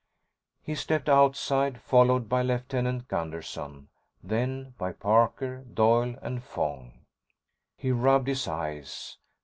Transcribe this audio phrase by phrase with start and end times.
[0.63, 3.89] He stepped outside, followed by Lieutenant Gunderson,
[4.23, 7.05] then by Parker, Doyle and Fong.
[7.77, 9.17] He rubbed his eyes.